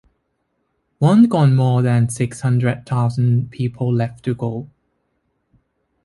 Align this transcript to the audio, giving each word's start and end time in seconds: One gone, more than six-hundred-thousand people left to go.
One 0.97 1.25
gone, 1.27 1.55
more 1.55 1.83
than 1.83 2.09
six-hundred-thousand 2.09 3.51
people 3.51 3.93
left 3.93 4.23
to 4.25 4.33
go. 4.33 4.67